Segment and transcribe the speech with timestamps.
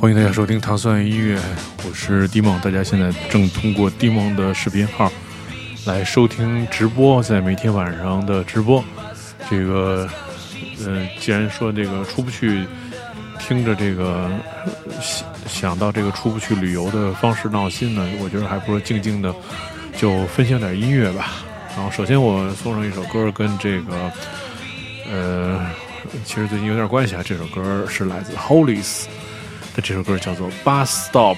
[0.00, 1.40] 欢迎大家收听糖蒜音乐，
[1.84, 2.56] 我是迪梦。
[2.60, 5.12] 大家现在正通过迪梦的视频号
[5.86, 8.82] 来收听直播，在每天晚上的直播。
[9.50, 10.08] 这个，
[10.86, 12.64] 呃，既然说这个出不去，
[13.40, 14.30] 听着这个
[15.00, 19.34] 想想到这个出不去旅游的方式闹心呢，我觉得还不如静静的
[19.96, 21.42] 就分享点音乐吧。
[21.74, 24.12] 然后，首先我送上一首歌，跟这个，
[25.10, 25.66] 呃，
[26.24, 27.22] 其实最近有点关系啊。
[27.24, 29.06] 这首歌是来自 Hollies。
[29.80, 31.36] 这首歌叫做《Bus Stop》。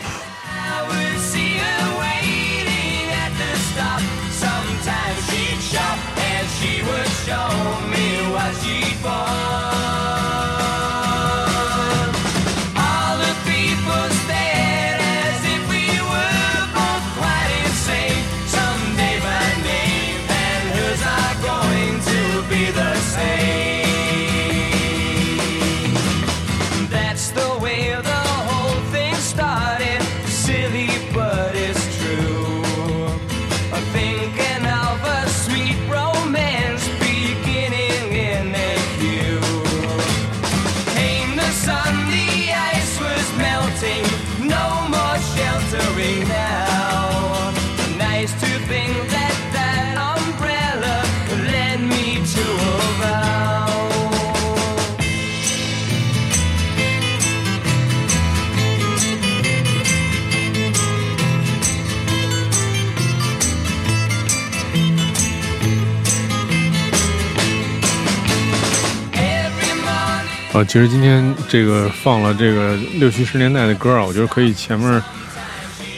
[70.65, 75.03] 其实今天这个放了这个六七十年代的歌啊，我觉得可以前面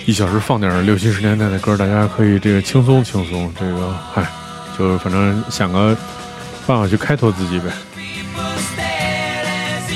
[0.07, 3.53] 一小时放点六七十年代的歌，大家可以这个轻松轻松。
[3.59, 4.27] 这个，嗨，
[4.79, 5.97] 就是反正想个
[6.67, 7.67] 办法去开拓自己呗。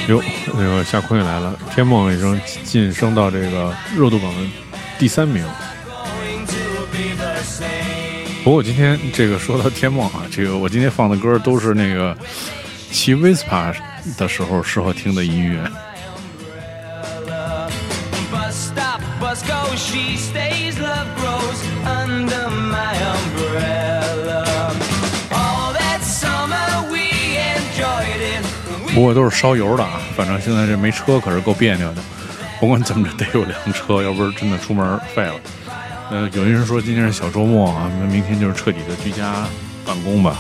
[0.08, 0.22] 哟，
[0.54, 4.40] 那个夏坤也来了，天梦已经晋升到这个热度榜的
[4.98, 5.44] 第三名。
[8.44, 12.16] 不过我今天这个说到天梦啊，这个我今天放的歌都是那个
[12.90, 13.74] 骑 Vespa。
[14.16, 15.58] 的时候适合听的音乐。
[28.94, 32.02] 不过都是烧油的啊，反正现在这没车可是够别扭的。
[32.60, 35.34] 不管怎么着得有辆车，要不是真的出门废了。
[36.10, 39.48] 呃，有的人说今天是小周末啊，那明天就是彻底的居家
[39.84, 40.36] 办公吧。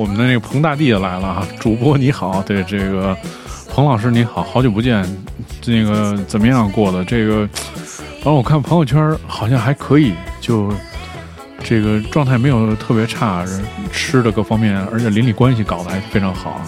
[0.00, 1.46] 我们的那个彭大帝来了啊！
[1.58, 3.14] 主播你好，对这个
[3.68, 5.04] 彭老师你好，好久不见，
[5.66, 7.04] 那个怎么样过的？
[7.04, 7.46] 这个，
[8.14, 10.72] 反正我看朋友圈好像还可以，就
[11.62, 13.44] 这个状态没有特别差，
[13.92, 16.62] 吃的各方面，而且邻里关系搞得还非常好。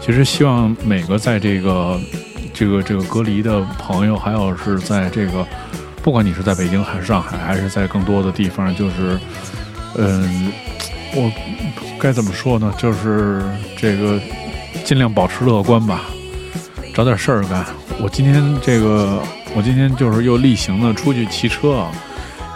[0.00, 2.00] 其实希望每个在这个
[2.54, 5.46] 这个这个隔离的朋友，还有是在这个，
[6.02, 9.20] 不管你是在北京还是上海，还是在更多的地方，就是，
[9.98, 10.50] 嗯，
[11.14, 11.30] 我。
[11.96, 12.74] 该怎么说呢？
[12.76, 13.42] 就是
[13.78, 14.20] 这个，
[14.84, 16.02] 尽量保持乐观吧，
[16.92, 17.64] 找点事儿干。
[17.98, 19.22] 我今天这个，
[19.54, 21.90] 我今天就是又例行的出去骑车啊，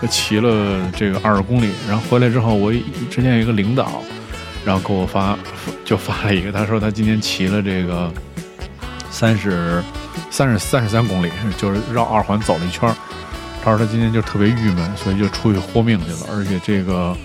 [0.03, 1.71] 又骑了这个二十公里。
[1.89, 2.71] 然后回来之后，我
[3.09, 4.03] 之前有一个领导，
[4.67, 5.39] 然后给我发，
[5.83, 8.13] 就发了一个，他说他今天骑了这个
[9.09, 9.83] 三十
[10.31, 12.95] 三十三十三公里，就是绕二环走了一圈。
[13.65, 17.17] 他说他今天就特别郁闷，所以就出去豁命去了，而且这个。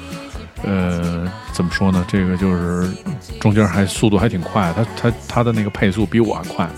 [0.66, 2.06] 呃，怎么说呢？
[2.07, 2.90] 这个就是
[3.40, 6.69] 中间还速度还挺快，他他他的那个配速比我还快，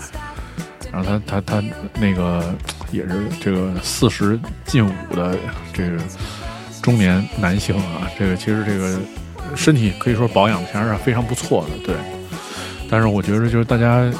[0.92, 1.62] 然后他他他
[2.00, 2.52] 那个
[2.90, 5.38] 也是这个四十进五的
[5.72, 5.98] 这个
[6.82, 8.98] 中年男性啊，这个其实这个
[9.54, 11.94] 身体可以说保养的还是非常不错的，对。
[12.90, 14.12] 但是我觉得就是大家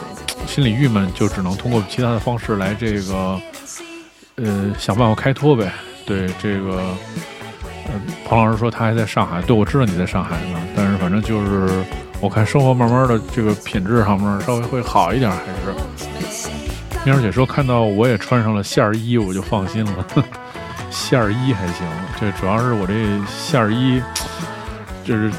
[0.46, 3.40] 心里郁闷，就只能通过其他的方式来这个
[4.36, 5.72] 呃想办法开脱呗，
[6.06, 6.94] 对这个。
[8.28, 11.84] 彭老师说他还在上海，对，我知道你在上海呢，但是反正就是
[12.20, 15.74] 我看生活慢慢的这个品质上面稍微会好一点，还是。
[17.04, 20.06] 喵儿姐说看到我也穿上了线儿衣，我就放心了。
[20.90, 21.86] 线儿衣还行，
[22.18, 22.94] 这主要是我这
[23.28, 24.02] 线儿衣
[25.04, 25.30] 就是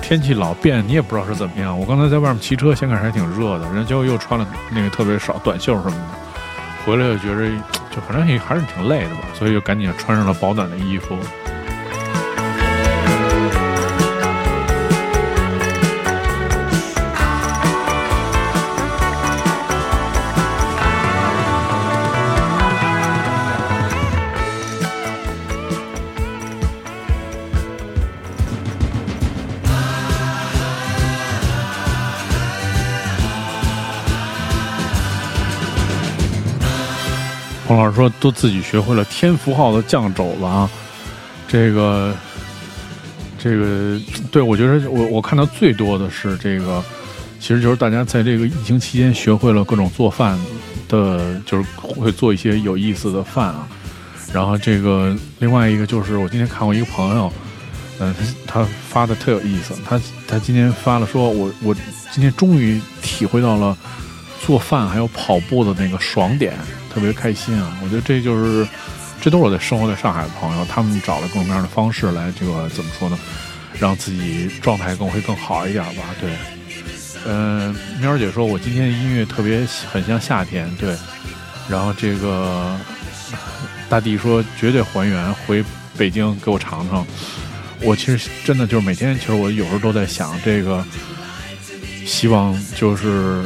[0.00, 1.76] 天气老变，你也不知道是怎么样。
[1.76, 6.04] 我刚才在外面骑车，先开始还挺热的，人家结果又穿了那个特别少短袖什么的，
[6.84, 7.48] 回来又觉着
[7.90, 11.16] 就反正也还是挺累的吧，所以就赶紧穿上了保暖的衣服。
[37.66, 40.70] 彭老师说，都自己学会了天福号的酱肘子啊！
[41.48, 42.14] 这个，
[43.38, 46.82] 这个，对我觉得我我看到最多的是这个，
[47.40, 50.38] 其实就是大家在这个疫情期间学会了各种做饭
[50.88, 53.66] 的，就是会做一些有意思的饭啊。
[54.32, 57.32] 然后这个另外一个就是我今天看过一个朋友，
[57.98, 58.14] 嗯，
[58.46, 61.74] 他他发的特有意思，他他今天发了说，我我
[62.12, 63.76] 今天终于体会到了
[64.44, 66.54] 做饭还有跑步的那个爽点。
[66.96, 67.78] 特别开心啊！
[67.82, 68.66] 我觉得这就是，
[69.20, 73.18] 这都是我在生活在上海的朋友，他们找了各种各样的方式来这个怎么说呢，
[73.78, 76.04] 让自己状态更会更好一点吧。
[76.18, 76.30] 对，
[77.26, 79.60] 嗯，喵儿姐说，我今天音乐特别
[79.92, 80.96] 很像夏天，对。
[81.68, 82.74] 然后这个
[83.90, 85.62] 大地说，绝对还原，回
[85.98, 87.06] 北京给我尝尝。
[87.82, 90.82] 我其实真的就是每天，其实我有时候都在想这个，
[92.06, 93.44] 希望就是。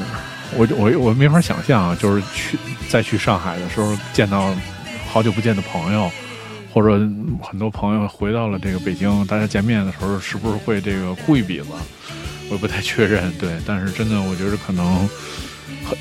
[0.56, 2.58] 我我我没法想象啊，就是去
[2.90, 4.52] 再去上海的时候见到
[5.08, 6.10] 好久不见的朋友，
[6.74, 6.98] 或者
[7.40, 11.66] 很多朋友回到了这个北京，大家见面的时候是不是会这个哭一鼻子？
[12.48, 13.56] 我也不太确认，对。
[13.64, 15.08] 但是真的，我觉得可能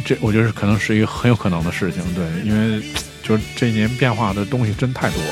[0.03, 2.83] 这，我觉得可能是一个很有可能的事情，对，因为
[3.21, 5.30] 就是这一年变化的东西真太多了。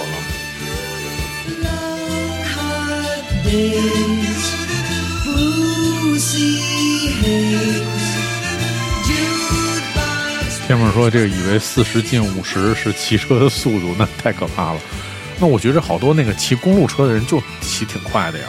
[10.68, 14.82] 天梦说：“这个以为四十进五十是骑车的速度，那太可怕了。
[15.40, 18.46] 那我觉得好多那个骑公路车的人就骑挺快的呀，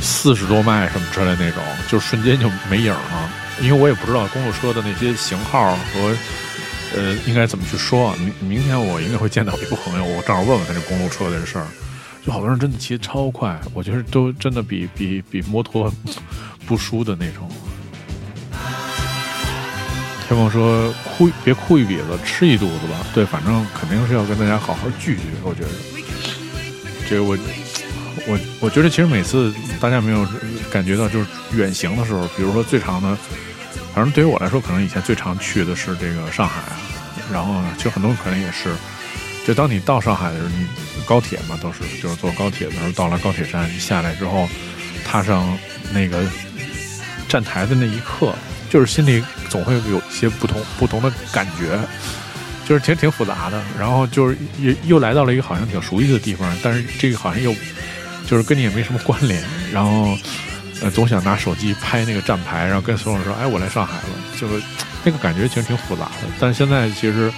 [0.00, 3.30] 四十多迈什么之类那种，就瞬间就没影了。
[3.60, 6.16] 因为我也不知道公路车的那些型号和
[6.96, 8.12] 呃应该怎么去说。
[8.16, 11.66] 明明天我应该会见到一个朋友，我正好问问他这公路车的事儿。
[12.26, 15.92] 就好多人真的骑超快，我觉得都真的比比比摩托
[16.66, 17.48] 不输的那种。”
[20.32, 23.04] 天梦说：“哭别哭一鼻子，吃一肚子吧。
[23.12, 25.24] 对，反正肯定是要跟大家好好聚聚。
[25.42, 25.68] 我觉得，
[27.06, 27.36] 这个我
[28.26, 30.26] 我我觉得其实每次大家没有
[30.70, 33.14] 感觉到，就是远行的时候，比如说最长的，
[33.94, 36.62] 反正对于我来说，可能以前最常去的是这个上海。
[37.30, 38.74] 然后，其实很多人可能也是，
[39.46, 40.66] 就当你到上海的时候，你
[41.04, 44.48] 高铁嘛，都是就是坐高铁的时候，到了高铁站下来之后，
[45.04, 45.46] 踏上
[45.92, 46.24] 那个
[47.28, 48.34] 站台的那一刻。”
[48.72, 51.78] 就是心里总会有一些不同不同的感觉，
[52.66, 53.62] 就是其实挺复杂的。
[53.78, 57.54] 然后就是又又来到了一个好像挺熟悉的地方，但是这个好像又
[58.26, 59.44] 就是跟你也没什么关联。
[59.70, 60.16] 然后
[60.80, 64.62] 呃，总想拿手机拍那个站牌，然后跟所有人说：“哎，我来上海了。”就是
[65.04, 66.28] 那个感觉其实挺复杂的。
[66.40, 67.30] 但是现在其实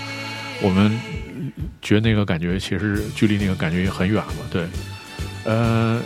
[0.61, 0.97] 我们
[1.83, 4.37] 觉得那个感觉其实距离那个感觉也很远了。
[4.53, 4.69] 对，
[5.43, 6.01] 呃。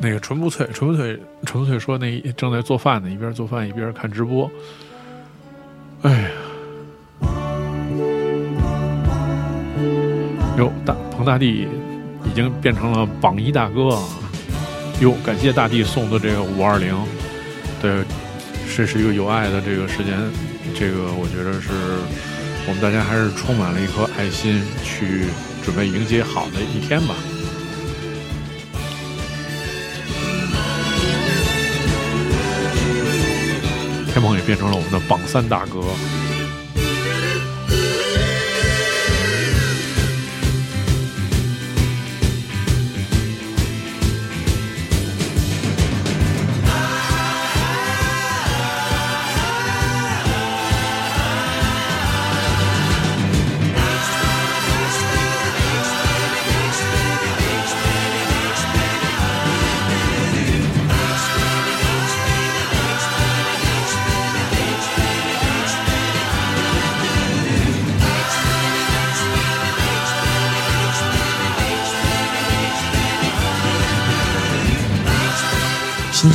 [0.00, 4.50] 那个纯不脆，纯不脆，纯不脆说那正在做饭呢，一边做饭一边看直播。
[6.02, 6.30] 哎呀，
[10.56, 11.66] 哟，大彭大帝
[12.24, 14.02] 已经变成了榜一大哥啊。
[15.00, 16.96] 哟，感谢大帝送的这个五二零，
[17.82, 18.04] 对，
[18.76, 20.16] 这是一个有爱的这个时间，
[20.76, 21.70] 这个我觉得是
[22.68, 25.24] 我们大家还是充满了一颗爱心，去
[25.64, 27.16] 准备迎接好的一天吧。
[34.18, 35.78] 天鹏也变成了我们的榜三大哥。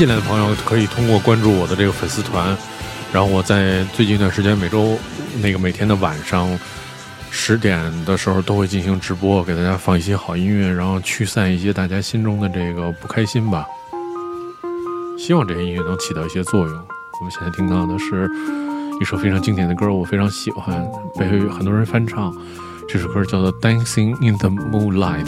[0.04, 2.46] 进来的朋友可以通过关注我的这个粉丝团，
[3.14, 5.00] 然后我在最近一段时间每周
[5.42, 6.60] 那个每天的晚上
[7.32, 13.66] 十点的时候都会进行直播，给大家放一些好音乐，然后驱散一些大家心中的这个不开心吧。
[15.18, 16.76] 希望这些音乐能起到一些作用。
[16.76, 18.30] 我们现在听到的是
[19.00, 20.86] 一首非常经典的歌，我非常喜欢，
[21.18, 22.36] 被很多人翻唱。
[22.90, 25.28] 这首歌叫做《Dancing in the Moonlight》。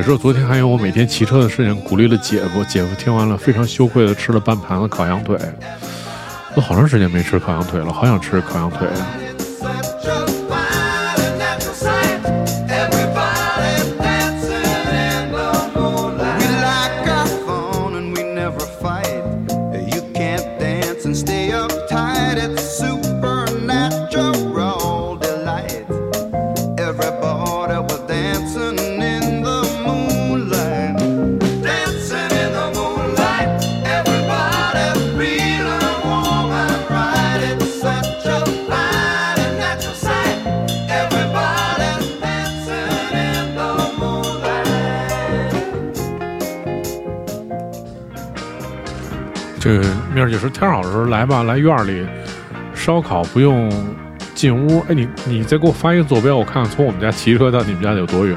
[0.00, 2.64] 也是昨天还有我每天骑车的事情，鼓励了姐夫。
[2.64, 5.38] 姐夫听完了，非常羞愧的吃了半盘子烤羊腿。
[6.56, 9.06] 都好长时间没吃烤羊腿了，好想吃烤羊腿啊。
[50.20, 52.06] 这个面儿就说天好的时候来吧，来院里
[52.74, 53.72] 烧烤不用
[54.34, 54.80] 进屋。
[54.80, 58.36] 哎，你你再给我发一个坐标，我看看从我们家骑车到你们家有多远。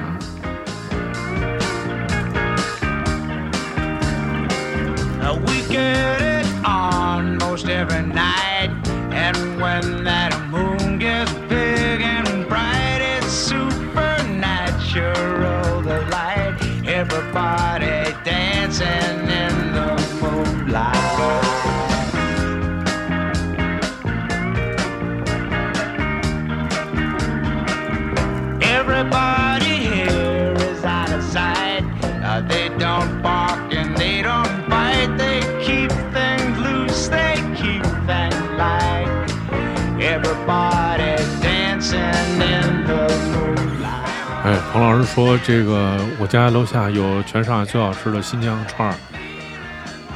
[45.46, 48.96] 这个我家楼下有全上海最好吃的新疆串儿。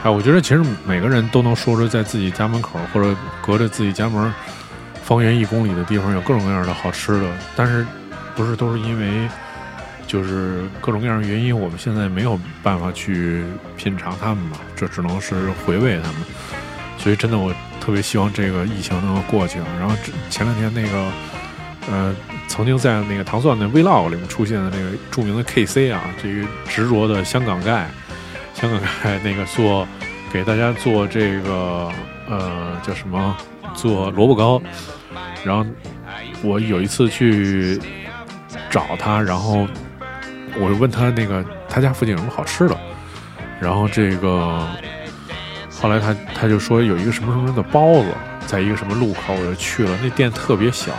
[0.04, 4.34] 哎，我觉得其实每个人都能说出在自己家门口或者隔着自己家门
[5.04, 7.86] 方圆一公里的地方有各种各样的好吃的，但是
[8.36, 9.28] 不是都是因为
[10.06, 13.44] 就是各种各样的原因，我们现在没有办法去
[13.76, 14.58] 品尝它们嘛？
[14.76, 16.22] 这只能是回味它们。
[16.98, 19.60] 所以真的，我特别希望这个疫情能够过去。
[19.80, 19.96] 然后
[20.30, 21.12] 前两天那个。
[21.90, 22.14] 呃，
[22.48, 27.88] 曾经在那个糖蒜的 Vlog 里面出现的那个著名的 KC 啊，这个执着的香港盖，
[28.54, 29.88] 香港盖那个做
[30.32, 31.92] 给大家做这个
[32.28, 33.38] 呃叫什么
[33.76, 34.62] 做萝卜糕，
[35.44, 35.66] 然后
[36.42, 37.80] 我有一次去
[38.72, 39.68] 找他，然后
[40.60, 42.76] 我就问他那个他家附近有什么好吃的，
[43.60, 44.68] 然后这个
[45.70, 48.08] 后来他他就说有一个什么什么的包子，
[48.48, 50.92] 在一个什么路口，我就去了，那店特别小。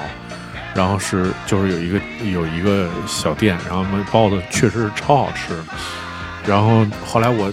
[0.78, 5.52] 然后是就是有一个有一个小店，然后包子确实是超好吃。
[6.46, 7.52] 然后后来我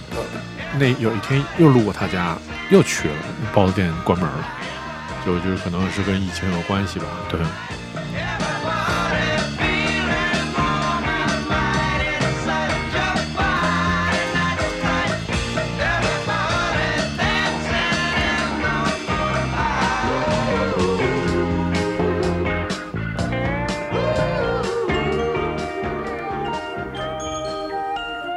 [0.78, 2.38] 那有一天又路过他家，
[2.70, 3.14] 又去了，
[3.52, 4.48] 包子店关门了，
[5.26, 7.40] 就就可能是跟疫情有关系吧，对。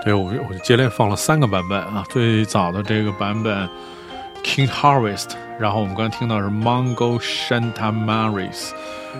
[0.09, 3.69] 对，我我接连放了三个版本啊，最早的这个版本
[4.43, 8.71] King Harvest，然后我们刚才听到是 Mongo Shantamaris，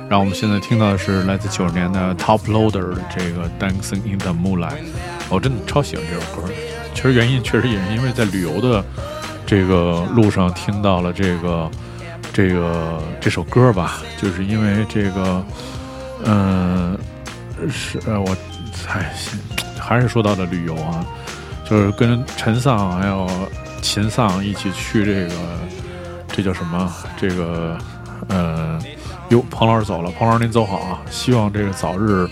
[0.09, 4.79] 然后我们现在听到的是来自九十年的 Top Loader 这个 Dancing in the Moonlight，
[5.29, 6.51] 我真的超喜欢这首歌。
[6.95, 8.83] 其实原因确实也是因为在旅游的
[9.45, 11.69] 这个路上听到了这个
[12.33, 15.45] 这个这首歌吧，就是因为这个，
[16.25, 16.97] 嗯，
[17.69, 18.35] 是呃我
[18.87, 19.13] 哎。
[19.89, 21.03] 还是说到了旅游啊，
[21.67, 23.27] 就是跟陈丧还有
[23.81, 25.33] 秦丧一起去这个，
[26.27, 26.93] 这叫什么？
[27.19, 27.75] 这个，
[28.27, 28.79] 呃，
[29.29, 31.01] 哟，彭老师走了，彭老师您走好啊！
[31.09, 32.29] 希望这个早日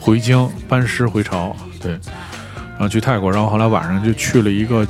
[0.00, 1.54] 回京班师回朝。
[1.78, 4.86] 对，然后去泰国，然后后来晚上就去了一个，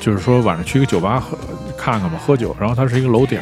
[0.00, 1.38] 就是说晚上去一个酒吧喝
[1.78, 2.56] 看看吧，喝酒。
[2.58, 3.38] 然后它是一个楼顶，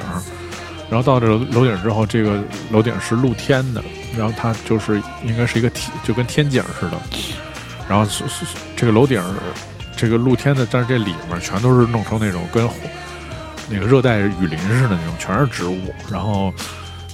[0.91, 2.39] 然后到这楼顶之后，这个
[2.71, 3.83] 楼顶是露天的，
[4.15, 7.01] 然后它就是应该是一个天，就跟天井似的。
[7.89, 9.23] 然后是是这个楼顶
[9.97, 12.69] 这个露天的，但是这里面全都是弄成那种跟
[13.71, 15.79] 那个热带雨林似的那种，全是植物。
[16.11, 16.53] 然后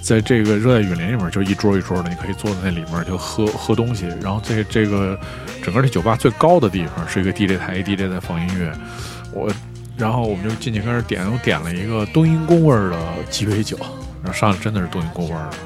[0.00, 4.07] 在这个热带雨林里面，就一桌一桌的，你可以坐在那里面就喝喝东西。
[4.23, 5.19] 然后这这个
[5.62, 8.73] 整个这酒吧最高的地方是一个 DJ 台，DJ 在放音乐。
[9.33, 9.53] 我
[9.99, 12.99] 然后我们就进去开始点，我点了一个冬阴功味儿的
[13.29, 13.77] 鸡尾酒，
[14.23, 15.57] 然后上来真的是冬阴功味儿的，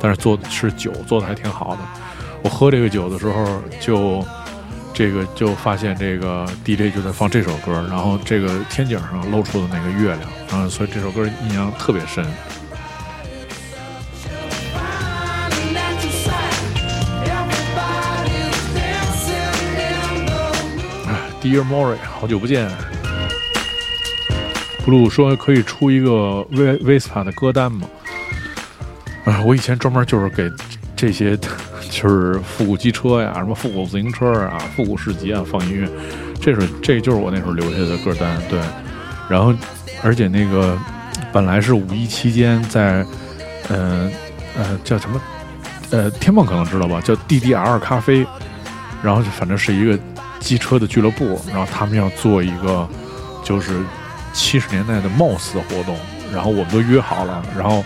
[0.00, 1.80] 但是做的是酒，做的还挺好的。
[2.42, 4.26] 我喝这个酒的时候就。
[5.02, 12.24] 这个就发现这个 DJ 就在放这首歌，然后这个天井上露出的那个月亮，啊，所以这首歌印象特别深。
[21.42, 22.70] ，Dear Mori，好久不见。
[24.86, 27.88] Blue 说可以出一个 V Vespa 的歌单吗？
[29.24, 30.48] 啊，我以前专门就是给
[30.94, 31.36] 这些。
[32.02, 35.88] 就是复古机车呀，什么复古自行车啊，复古市集啊，放音乐，
[36.40, 38.36] 这是这就是我那时候留下的歌单。
[38.48, 38.58] 对，
[39.28, 39.54] 然后
[40.02, 40.76] 而且那个
[41.32, 43.06] 本来是五一期间在，
[43.68, 44.10] 呃
[44.56, 45.20] 呃叫什么，
[45.90, 48.26] 呃天梦可能知道吧，叫 DDR 咖啡，
[49.00, 49.96] 然后就反正是一个
[50.40, 52.84] 机车的俱乐部，然后他们要做一个
[53.44, 53.80] 就是
[54.32, 55.96] 七十年代的貌似活动，
[56.34, 57.84] 然后我们都约好了，然后。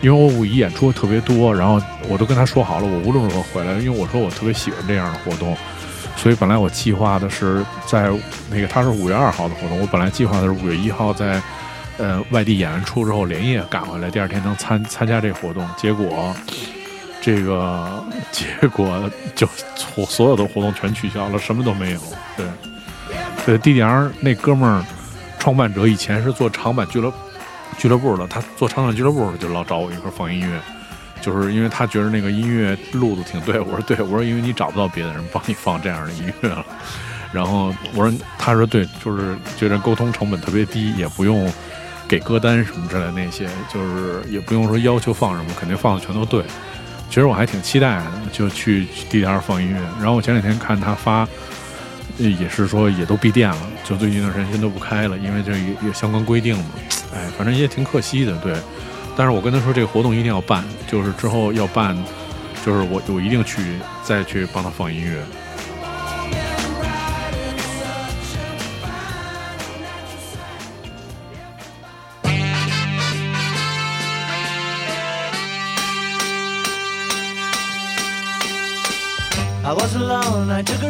[0.00, 3.74] 因为我五一演出特别多，然后我都跟他说好了，我无论如何回来。
[3.74, 5.54] 因为我说我特别喜欢这样的活动，
[6.16, 8.10] 所以本来我计划的是在
[8.48, 11.42] 那个他是五月二号的活动，我本来计划的是五月一号在
[11.98, 15.68] 呃外地演完出之后连夜赶回来，第二天能参参加这活动。
[15.76, 16.34] 结果
[17.20, 18.02] 这个
[18.32, 19.46] 结果就
[20.06, 22.00] 所有的活动全取消了，什么都没有。
[22.38, 22.46] 对，
[23.44, 24.82] 对，D D R 那哥们儿
[25.38, 27.18] 创办者以前是做长板俱乐部。
[27.78, 30.60] 俱乐部的，他做长短俱乐部就老找我一块放音乐，
[31.20, 33.58] 就是因为他觉得那个音乐路子挺 对。
[33.58, 36.64] 我说对，我说因为你找不到别的人帮你放这样的音乐了。
[37.32, 41.52] 然后我说，他说对，就是觉得沟通成本特别低，也不用
[42.08, 46.42] 给歌单什么之类那些，就是也不用说要求放什么，肯定放的全都对。
[47.08, 49.80] 其实我还挺期待的，就去 D D R 放音乐。
[49.98, 51.26] 然后我前两天看他发，
[52.18, 55.52] 也是说也都闭店了，就最近一段时间都不开了，因为这
[55.86, 56.64] 有相关规定嘛。
[57.14, 58.54] 哎，反正也挺可惜的，对。
[59.16, 61.96] 但是我跟他说，这个活动一定要办，就是之后要办，
[62.64, 65.22] 就是我我一定去再去帮他放音乐。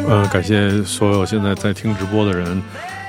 [0.07, 2.61] 嗯，感谢所有现在在听直播的人。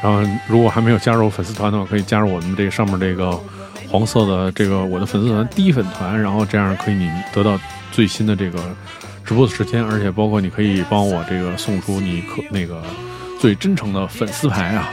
[0.02, 3.38] 然后，如果还没有加入粉丝团的话，可以加入我们这上面这个
[3.88, 7.58] 黄色的这个我的粉丝团低粉团，然后这样可以你得到
[7.92, 8.58] 最新的这个
[9.24, 12.82] 直播的时间，而且包括你可以帮我这个送出你可那个
[13.40, 14.88] 最真诚的粉丝牌啊。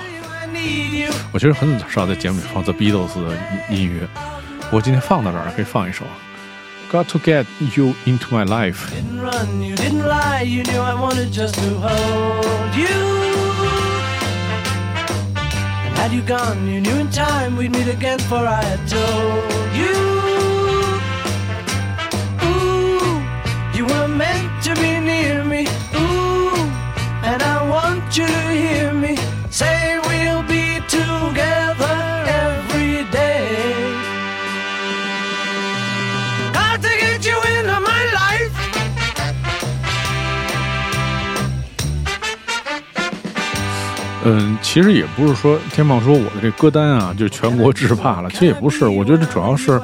[1.32, 3.36] 我其实很少在节目里放 The Beatles 的
[3.70, 4.08] 音乐，
[4.62, 6.06] 不过今天放到这儿可以放一首
[6.90, 11.70] ，Got to get you into my life。Had you didn't lie, you knew I wanted just to
[11.86, 13.00] hold you.
[15.86, 19.70] And had you gone, you knew in time we'd meet again, for I had told
[19.82, 19.98] you.
[22.48, 25.68] Ooh, you were meant to be near me.
[25.94, 26.56] Ooh,
[27.30, 28.89] and I want you to hear
[44.32, 48.30] 嗯，其实也不是说天棒说我的这歌单啊，就全国制霸了。
[48.30, 49.82] 其实也不是，我觉得主要是，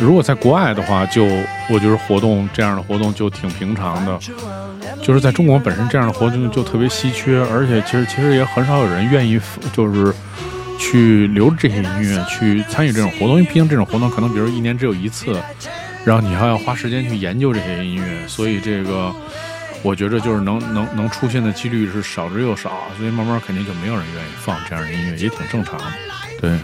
[0.00, 1.26] 如果在国外的话，就
[1.68, 4.18] 我觉得活动这样的活动就挺平常的。
[5.02, 9.38] 就是在中国本身这样的活动就特别稀缺，而且其实其实也很少有人愿意
[9.74, 10.14] 就是
[10.78, 15.36] 去留着这些音乐去参与这种活动，因为毕竟这种活动可能比如一年只有一次，
[16.06, 19.12] 然后你还要花时间去研究这些音乐，所以这个。
[19.82, 25.84] 我觉着就是能能能出现的几率是少之又少，所以慢慢肯定就没有人愿意放这样的音乐，也挺正常的。
[26.40, 26.58] 对，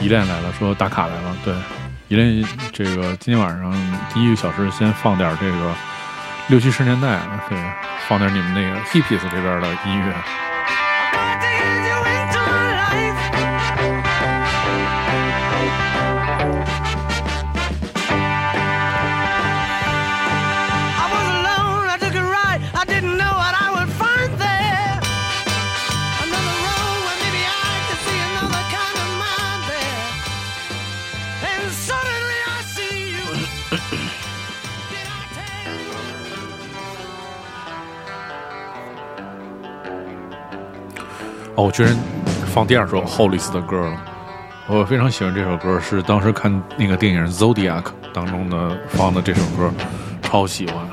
[0.00, 1.36] 依恋来了，说打卡来了。
[1.44, 1.54] 对，
[2.08, 3.72] 依恋这个今天晚上
[4.12, 5.74] 第一个小时先放点这个
[6.48, 7.58] 六七十年代，对，
[8.06, 10.14] 放点你们那个 hippies 这边的音乐。
[41.56, 41.96] 哦，我居然
[42.46, 44.02] 放第二首 Hollis 的歌了。
[44.68, 47.82] 我非常喜欢这首歌，是当时看那个电影《Zodiac》
[48.12, 49.72] 当中的放的这首歌，
[50.22, 50.89] 超喜欢。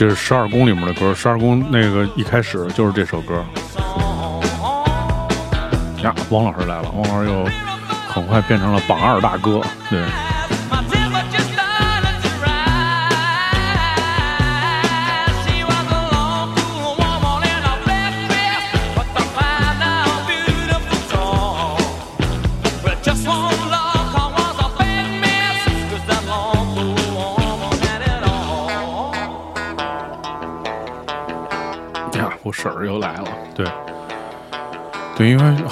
[0.00, 3.44] 这是十二宫里面的歌，十二宫那个一开始就是这首歌
[6.02, 6.14] 呀。
[6.30, 7.44] 汪老师来了，汪老师又
[8.08, 9.60] 很快变成了榜二大哥。
[9.90, 10.02] 对，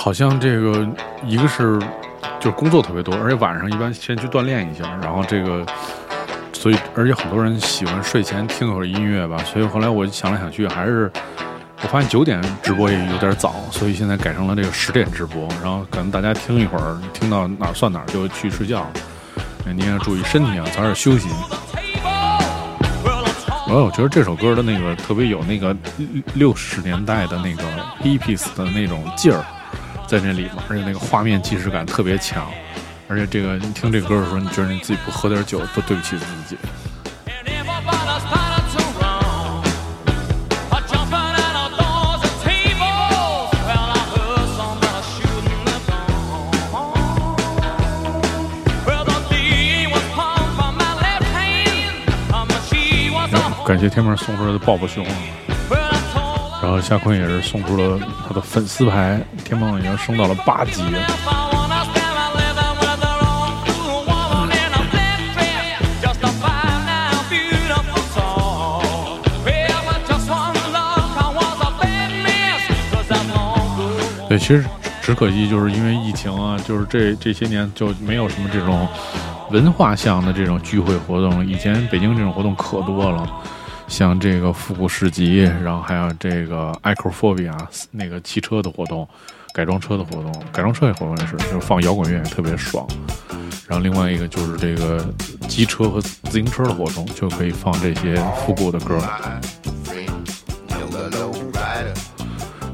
[0.09, 0.89] 好像这个
[1.23, 1.79] 一个是
[2.41, 5.67] 就是工作特别多，而且晚上一般先去锻炼一下，然后这个，
[6.51, 11.13] 所以而且很多人喜欢睡前听会儿音乐吧，所以后来我想来想去，还是
[11.83, 18.91] 我发现九点直播也有点早，所以现在改成了这个十点直播，然后可能大家听一会儿，听到哪儿算哪儿就去睡觉了。
[19.67, 21.29] 哎您要注意身体啊，早点休息。
[23.69, 25.77] 哦，我觉得这首歌的那个特别有那个
[26.33, 27.63] 六十年代的那个
[28.03, 29.45] hippies 的那种劲儿
[30.09, 32.51] 在那里嘛，而且那个画面即视感特别强。
[33.09, 36.57] 而且这个你听这歌的时候，你觉得你自己不喝点酒都对不起自己。
[53.31, 55.58] Um, 感谢天门送出来的抱抱熊 told
[56.69, 60.83] 然后夏坤也是送出了他的粉丝牌，天梦已经升到了八级。
[74.29, 74.63] 对，其实
[75.01, 78.87] 只可惜就是因为疫情啊，就是这这些年就没有什么这种
[79.51, 81.49] 文化向的这种聚会活动。
[81.49, 83.27] 以前北京这种活动可多了，
[83.89, 87.53] 像这个复古市集，然后还有这个 Acrophobia
[87.91, 89.09] 那个汽车的活动，
[89.53, 92.87] 改装车的活动，改装车的活动也是，就是放摇滚乐也特别爽。
[93.67, 95.05] 然后另外一个就是这个
[95.49, 98.99] 机车和自行车的活动，就可以放这些复古的歌。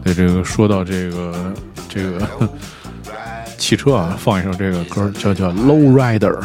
[0.03, 1.55] 对，这个说到这个
[1.89, 2.29] 这个
[3.57, 6.39] 汽车啊，放一首这个歌叫叫 Low Rider。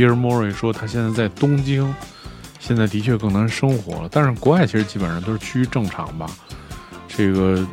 [0.00, 1.94] 那个 Dear Mori 说他现在在东京，
[2.58, 4.08] 现在的确更难生活了。
[4.10, 6.26] 但是国外其实基本上都是趋于正常吧。
[7.06, 7.66] 这个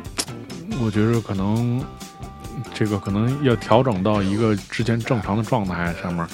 [0.80, 1.82] 我觉得可能
[2.74, 6.26] 这个可能要调整到一个之前正常的状态上面，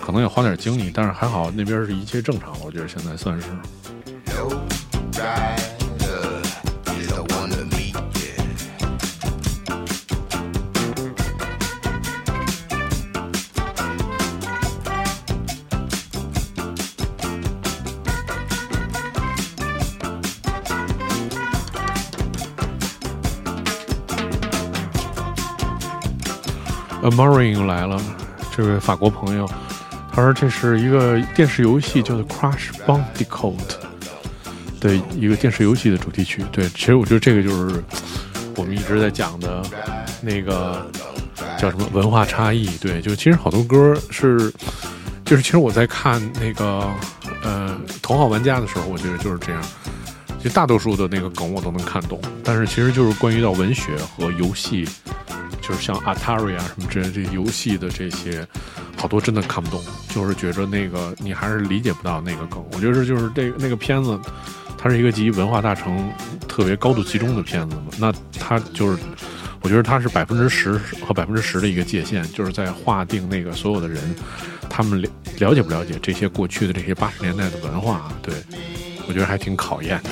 [0.00, 0.90] 可能要花点精力。
[0.92, 3.48] 但是还好那边是一切正常，我觉得现在算是。
[27.08, 28.00] A m a r i n 又来了，
[28.54, 29.48] 这位法国朋友，
[30.12, 33.56] 他说这是一个电视游戏，叫做 Crash Bandicoot
[34.80, 36.44] 的一个电视游戏的主题曲。
[36.52, 37.82] 对，其实我觉得这个就是
[38.56, 39.62] 我们一直在讲的
[40.20, 40.86] 那个
[41.58, 42.66] 叫什么文化差异。
[42.78, 44.52] 对，就其实好多歌是，
[45.24, 46.90] 就是其实我在看那个
[47.42, 49.62] 呃《头号玩家》的时候，我觉得就是这样。
[50.40, 54.88] 其实大多数的那个梗我都能看懂，但是其实就是关于到文学和游戏，
[55.68, 58.46] 就是像 Atari 啊什么这这游戏的这些，
[58.96, 62.64] 好多真的看不懂，就是觉着那个你还是理解不到那个梗。
[62.72, 64.18] 我觉得就是这那个片子，
[64.78, 66.10] 它是一个集文化大成
[66.48, 68.98] 特别高度集中的片子嘛，那它就是。
[69.60, 74.14] 我觉得它是百分之十和百分之十的一个界限，就是在划定那个所有的人，
[74.70, 75.08] 他们了
[75.40, 78.08] 了解不了解这些过去的这些八十年代的文化？
[78.22, 78.32] 对，
[79.08, 80.10] 我觉得还挺考验的。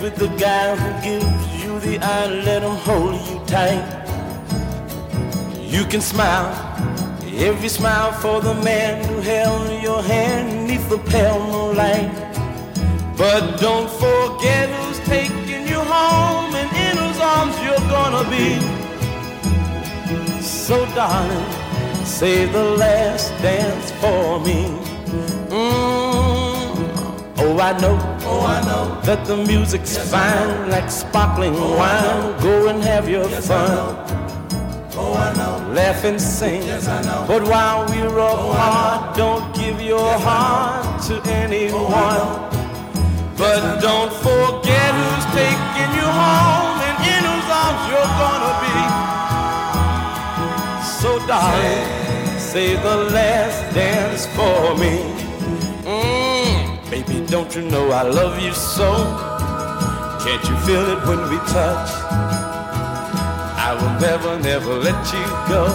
[0.00, 3.84] With the guy who gives you the eye, let him hold you tight.
[5.60, 6.52] You can smile
[7.36, 12.10] every smile for the man who held your hand neath the pale moonlight.
[13.16, 18.58] But don't forget who's taking you home and in whose arms you're gonna be.
[20.42, 21.46] So darling,
[22.04, 24.64] save the last dance for me.
[25.48, 26.66] Mm.
[27.38, 32.40] Oh, I know, oh, I know that the music's fine, like sparkling wine.
[32.42, 34.16] Go and have your fun.
[34.98, 35.72] Oh, I know.
[35.74, 36.62] Laugh and sing.
[36.62, 37.24] Yes, I know.
[37.28, 42.46] But while we're apart, don't give your heart to anyone.
[43.36, 48.78] But don't forget who's taking you home and in whose arms you're gonna be.
[51.00, 55.25] So, darling, say the last dance for me.
[57.28, 58.94] Don't you know I love you so?
[60.22, 61.90] Can't you feel it when we touch?
[63.58, 65.66] I will never, never let you go.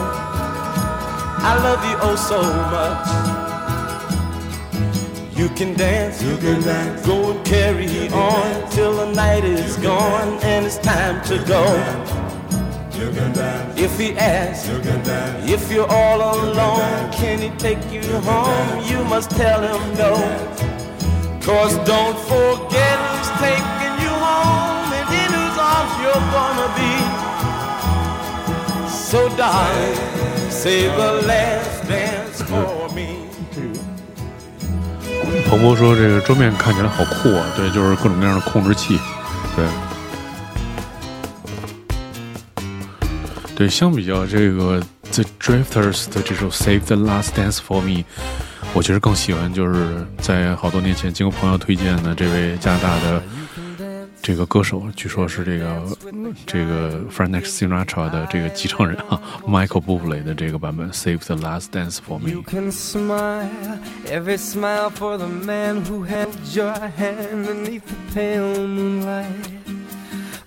[1.44, 3.08] I love you oh so much.
[5.38, 7.06] You can dance, you can dance.
[7.06, 11.66] Go and carry on till the night is gone and it's time to go.
[13.76, 14.80] If he asks, you
[15.54, 18.86] if you're all alone, can he take you home?
[18.86, 20.71] You must tell him no.
[21.43, 26.93] Cause don't forget who's taking you home and in whose arms you're gonna be.
[28.89, 29.97] So darling,
[30.51, 33.27] save the last dance for me.
[35.49, 38.99] 彭博说这个桌面看起来好酷啊，对，就是各种各样的控制器，
[39.55, 39.65] 对，
[43.55, 48.05] 对，相比较这个 The Drifters 的这首 Save the Last Dance for Me，
[48.74, 53.22] 我其实更喜欢就是在好多年前经过朋友推荐的这位加拿大的
[54.22, 55.98] 这个歌手，据说是这个
[56.46, 62.44] 这个 Frank Sinatra 的这个继承人啊，Michael Bublé 的这个版本 Save the Last Dance for Me You。
[62.44, 63.50] can smile,
[64.08, 69.26] every smile for the man who held your hand beneath the pale moonlight.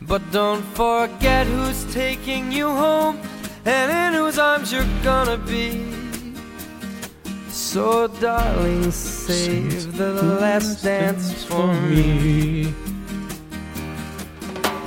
[0.00, 3.16] But don't forget who's taking you home
[3.64, 6.03] and in whose arms you're gonna be.
[7.56, 12.74] So, darling, save the last dance for me.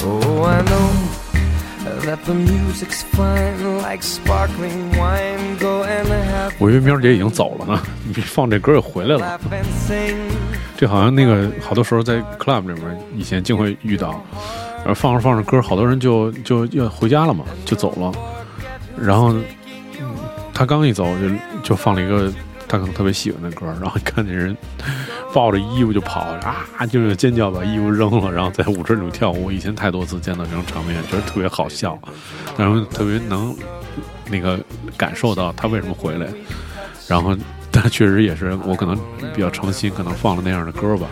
[0.04, 0.92] Oh, I know
[2.02, 5.58] that the music's fine, like sparkling wine.
[5.60, 9.40] Go and have 我以为喵姐已经走了呢，你放这歌又回来了。
[9.88, 10.16] sing.
[10.76, 14.22] 这好像那个好多时候在 club 里面以前竟会遇到，
[14.80, 18.12] 然后放着放着歌，好多人就就要回家了嘛，就走了。
[19.02, 19.44] 然后、嗯
[20.54, 21.30] 他刚一走就
[21.62, 22.34] 就放了一个
[22.68, 24.56] 他可能特别喜欢那歌，然后看见人
[25.34, 29.52] 抱着衣服就跑啊，就是尖叫把衣服扔了，然后在舞池里跳舞。
[29.52, 31.98] 以前太多次见到这种场面，觉得特别好笑，
[32.58, 33.56] 然后特别能
[34.30, 34.60] 那个
[34.98, 36.28] 感受到他为什么回来。
[37.08, 37.34] 然后，
[37.72, 39.00] 但确实也是我可能
[39.34, 41.08] 比较诚心，可能放了那样的歌吧。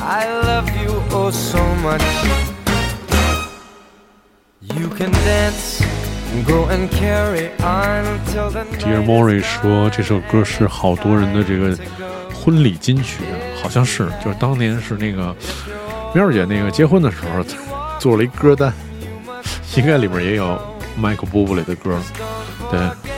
[0.00, 2.02] I love you oh so much.
[4.60, 5.84] You can dance,
[8.78, 11.76] Dear Mori 说这首歌是好多人的这个
[12.34, 13.24] 婚礼金曲，
[13.62, 15.34] 好像是，就是当年是那个
[16.14, 17.42] 喵姐那个结婚的时候
[17.98, 18.72] 做了一歌单，
[19.76, 20.60] 应该里面也有
[21.00, 21.98] Michael Bublé 的歌，
[22.70, 23.15] 对。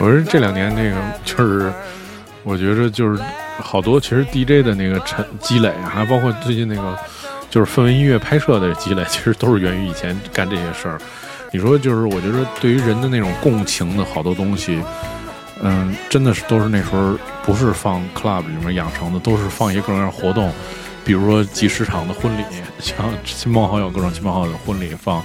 [0.00, 1.72] 我说这两年那个就是，
[2.42, 3.22] 我觉着就是
[3.58, 6.98] 好多其实 DJ 的那个沉积累啊，还包括最近那个
[7.50, 10.98] 就是氛围音乐拍摄的积累，其实都是源于以前干这些事儿。
[11.50, 14.82] 你说就是，我觉得对于人的那种共情的好多东西，
[15.62, 20.52] 嗯，真的是都是那时候不是放 club 里面养成的，都是放一些各种各样的活动，
[21.08, 22.44] 比如说几十场的婚礼，
[22.78, 22.94] 像
[23.24, 25.24] 亲朋好友各种亲朋好友的婚礼放。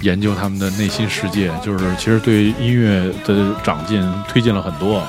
[0.00, 5.02] 研究他们的内心世界，就是其实对音乐的长进推进了很多。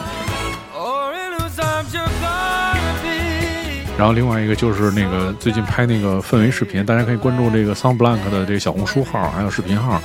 [3.98, 10.02] 然后另外一个就是那个最近拍那个氛围视频，大家可以关注这个 Sound Blank 的这个小红书号，还有视频号。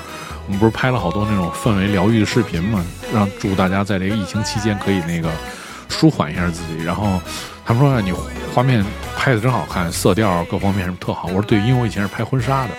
[0.47, 5.29] 我们不是拍了好多那种氛围疗愈的视频嘛，让祝大家在这个疫情期间可以那个
[5.89, 6.85] 舒缓一下自己。
[6.85, 7.21] 然后
[7.67, 8.13] 他们说、啊、你
[8.55, 8.85] 画面
[9.17, 11.27] 拍的真好看，色调各方面什么特好。
[11.27, 12.71] 我说对，因为我以前是拍婚纱的，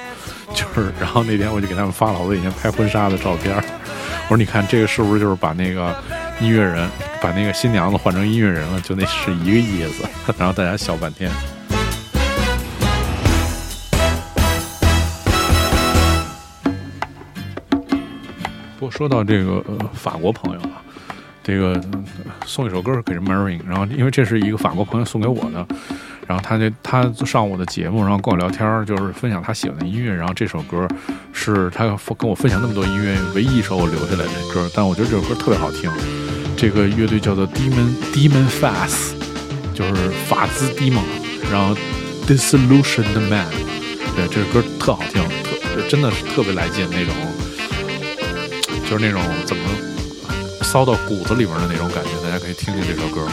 [0.54, 3.54] 就是然后那天我就给他们发了好多以前拍婚纱的照片。
[3.58, 5.93] 我说你看这个是不是就是把那个
[6.39, 6.89] 音乐人
[7.21, 8.80] 把那个新娘子换成音乐人了？
[8.80, 10.06] 就那是一个意思。
[10.39, 11.30] 然后大家笑半天。
[18.80, 19.62] 不过说到这个、
[19.93, 20.80] 法国朋友啊，
[21.48, 21.82] 这个、
[22.46, 25.66] 送一首歌给 Marin，然后因为这是一个法国朋友送给我的，
[26.28, 30.86] 然后他这他上我的节目，然后跟我聊天儿，就是分享他喜欢的音乐，然后这首歌
[31.32, 31.86] 是他
[32.18, 35.90] 跟我分享那么多音乐唯一一首我留下来的歌，但我觉得这首歌特别好听。
[36.58, 39.14] 这个乐队叫做 Demon Demon Fast，
[39.74, 41.02] 就是法兹迪蒙，
[41.50, 41.74] 然后
[42.28, 43.48] Dissolution the Man，
[44.18, 47.16] 对，这歌特好听，特真的是特别来劲那种。
[48.90, 49.64] 就是那种怎么
[50.68, 53.26] 骚到骨子里面的那种感觉，大家可以听听这首歌。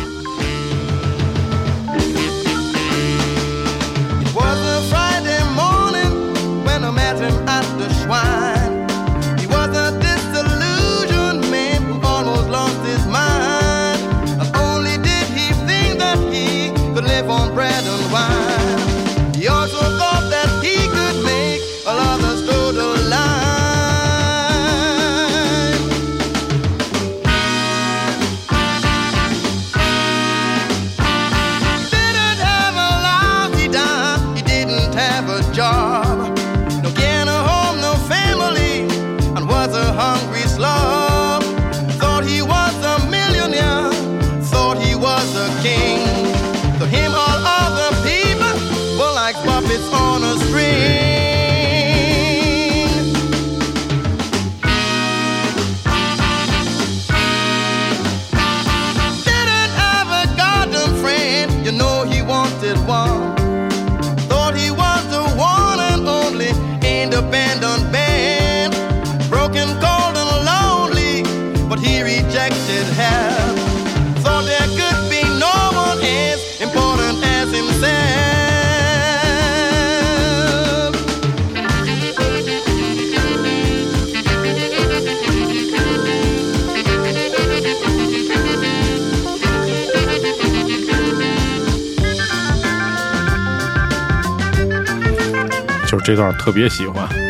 [96.05, 97.24] 这段特别喜欢。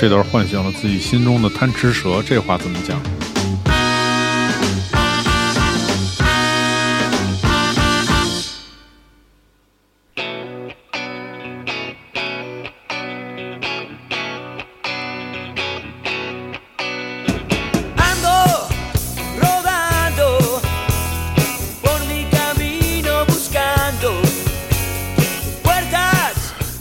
[0.00, 2.98] 这段唤醒了自己心中的贪吃蛇，这话怎么讲？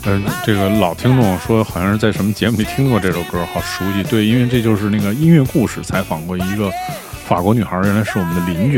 [0.05, 4.01] 嗯，这个老听众说好像是在什么节目里听过这首歌，好熟悉。
[4.03, 6.71] 对，因为这就是那个音乐故事采访过一个
[7.27, 8.77] 法国女孩，原来是我们的邻居，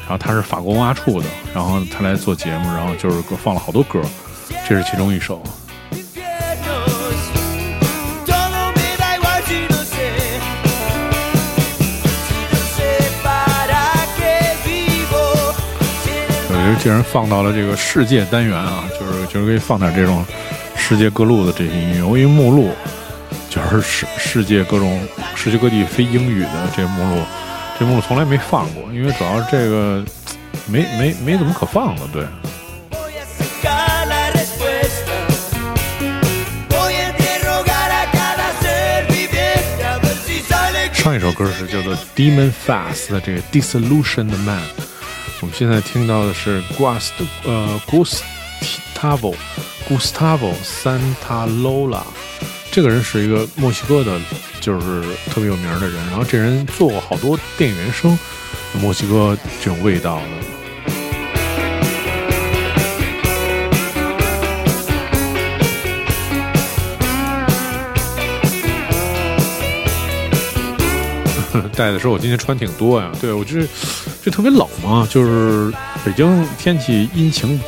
[0.00, 4.02] 然后她是法国文化处的，然后她来做节目，然后就是放了好多歌，
[4.68, 5.42] 这是其中一首。
[16.76, 20.24] 竟然放到了这个世界单元啊，就是就是可以放点这种
[20.76, 22.02] 世界各路的这些音乐。
[22.02, 22.72] 我一目录
[23.48, 25.00] 就是世世界各种
[25.34, 27.22] 世界各地非英语的这目录，
[27.78, 30.04] 这目录从来没放过，因为主要是这个
[30.66, 32.02] 没没没怎么可放的。
[32.12, 32.24] 对，
[40.92, 44.60] 上一首歌是叫做 Demon Fast 的这个 Dissolution 的 Man，
[45.42, 47.12] 我们现在听到的是 Gust
[47.44, 49.34] 呃 Gustavo
[49.88, 52.02] Gustavo Santalola，
[52.70, 54.20] 这个人是一个墨西哥的，
[54.60, 58.18] 就是特别有名的人，然后这人做过好多电影原声，
[58.82, 60.22] 墨西哥这种味道的。
[71.74, 73.10] 带的时候，我今天穿挺多呀。
[73.20, 73.68] 对我就是
[74.22, 75.72] 这特别冷嘛，就是
[76.04, 77.58] 北京天气阴晴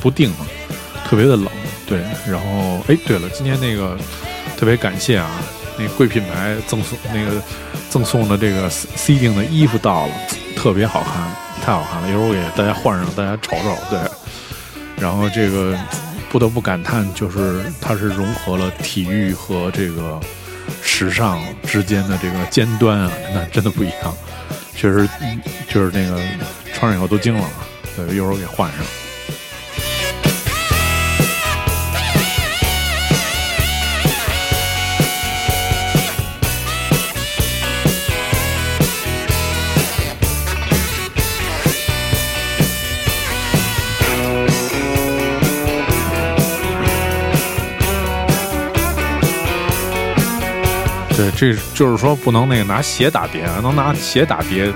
[0.00, 0.46] 不定啊，
[1.06, 1.48] 特别的冷。
[1.86, 3.98] 对，然后哎，对了，今天那个
[4.56, 5.30] 特别感谢啊，
[5.78, 7.42] 那贵品牌赠送那个
[7.90, 10.12] 赠送的这个 C 定的衣服到了，
[10.56, 11.30] 特别好看，
[11.64, 12.08] 太好看了。
[12.08, 13.76] 一会儿我给大家换上，大家瞅瞅。
[13.90, 13.98] 对，
[14.96, 15.78] 然后这个
[16.30, 20.18] 不得不感叹，就是它是融合了体育和这个
[20.82, 24.14] 时尚之间的这个尖端啊，那真的不一样。
[24.74, 25.08] 确实，
[25.68, 26.20] 就是那个
[26.74, 27.48] 穿上以后都惊了。
[27.96, 28.80] 对，一会儿给换上。
[51.34, 54.72] 这就是说不能那个拿鞋打碟，能拿鞋打碟，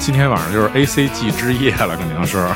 [0.00, 2.48] 今天晚上就是 A C G 之夜了，肯定是。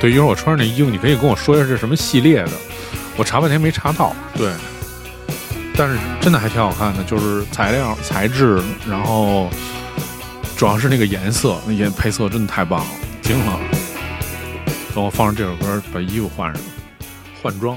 [0.00, 2.52] 对，一会儿我穿上那衣服，你可以跟我说一下这是什么系列的，
[3.18, 4.14] 我查半天没查到。
[4.34, 4.52] 对，
[5.76, 9.50] 但是真的还挺好看的，就是材料、材质，然后
[10.56, 12.90] 主要是那个颜色，那颜配色真的太棒了，
[13.20, 13.58] 惊了。
[14.94, 16.62] 等我放上这首歌，把衣服换上，
[17.42, 17.76] 换装。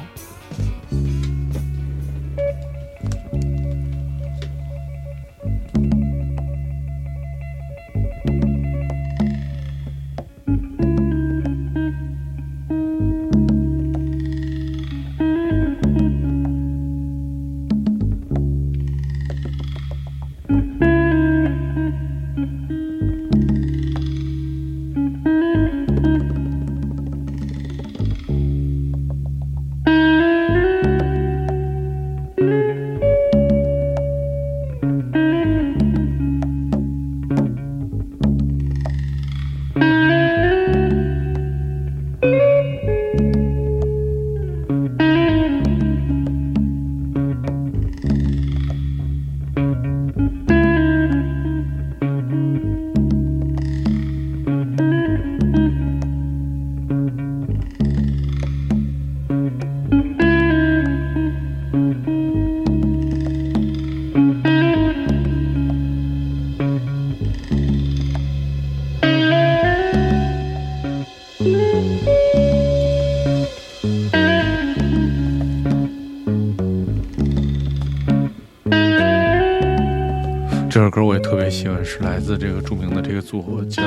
[81.93, 83.83] 是来自这个著名的这个组合叫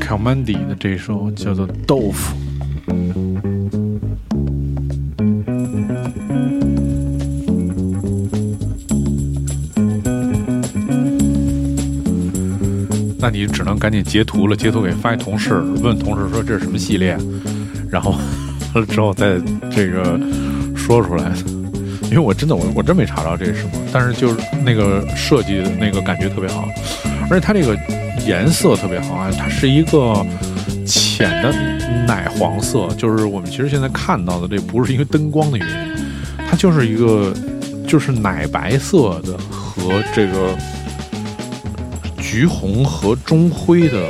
[0.00, 2.32] c a l m a n d i 的这一首叫做《豆腐》。
[13.18, 17.18] 那你只能赶紧截图了，截图给发给同事，问同事说这是什么系列，
[17.90, 18.14] 然后
[18.88, 19.40] 之后再
[19.72, 20.20] 这个
[20.76, 21.32] 说出来。
[22.04, 26.66] 因为我真的我我真没查着这是什么，但是就是那个设计那个感觉特别好。
[27.30, 27.76] 而且它这个
[28.26, 30.24] 颜色特别好啊，它是一个
[30.86, 31.52] 浅的
[32.06, 36.04] 奶黄色，就是我们其实现在看到的这不是因为灯光的原因，
[36.48, 37.32] 它就是一个
[37.86, 40.56] 就是奶白色的和这个
[42.18, 44.02] 橘红和中灰的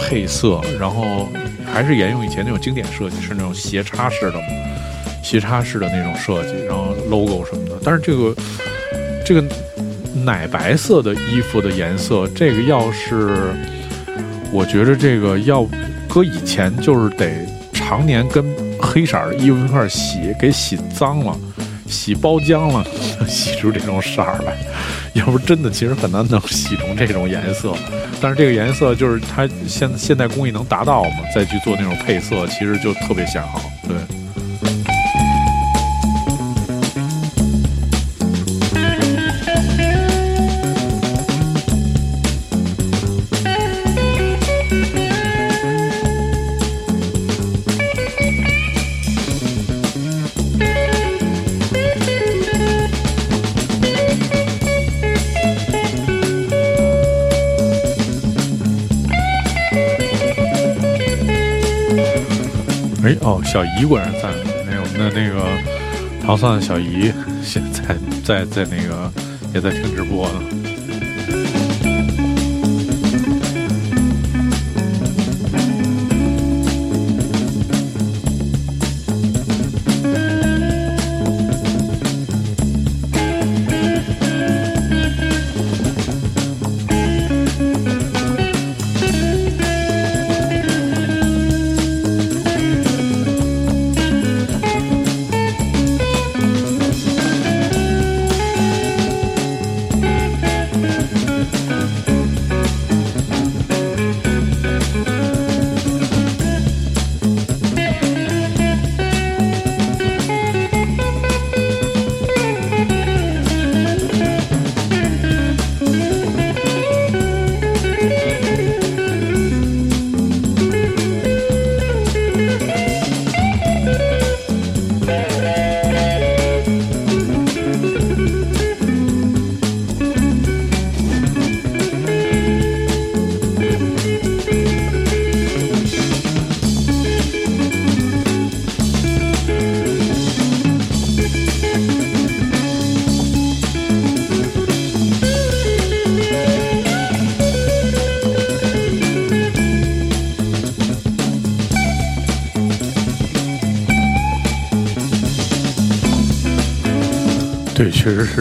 [0.00, 1.28] 配色，然后
[1.72, 4.40] 还是沿用以前那种经典设计，是那种斜插式的。
[5.22, 7.78] 斜插式的那种设计，然后 logo 什么的。
[7.84, 8.34] 但是这个
[9.24, 9.44] 这个
[10.30, 13.52] 奶白色的衣服的颜色，这个要是
[14.52, 15.66] 我觉着这个要
[16.08, 18.44] 搁以前就是得常年跟
[18.80, 21.36] 黑色的衣服一块洗，给洗脏了，
[21.88, 22.86] 洗包浆了，
[23.26, 24.56] 洗出这种色儿来。
[25.14, 27.74] 要不真的其实很难能洗成这种颜色。
[28.20, 33.60] 但是这个颜色就是它现现代工艺能达到嘛，再去做那种配色，其实就特别显好。
[33.82, 33.96] 对。
[63.50, 64.44] 小姨果然在呢。
[64.64, 69.10] 那我们的那个糖蒜的小姨现在在在那个
[69.52, 70.69] 也在听直播呢。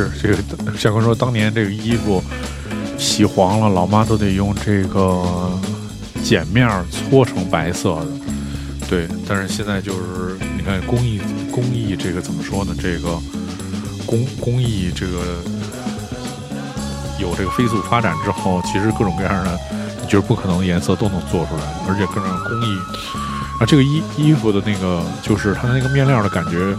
[0.05, 0.77] 是这个。
[0.77, 2.23] 像哥说，当年这个衣服
[2.97, 5.23] 洗黄了，老妈都得用这个
[6.23, 8.07] 碱面搓成白色的。
[8.89, 11.21] 对，但是现在就是你看工艺
[11.51, 12.73] 工艺这个怎么说呢？
[12.81, 13.19] 这个
[14.05, 15.41] 工工艺这个
[17.19, 19.59] 有这个飞速发展之后，其实各种各样的
[20.01, 22.79] 你觉得不可能颜色都能做出来，而且各种工艺
[23.59, 26.75] 啊，这个衣衣服的那个就是它的那个面料的感觉，